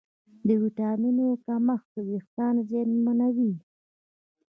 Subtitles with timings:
[0.47, 3.51] د ویټامینونو کمښت وېښتيان زیانمنوي.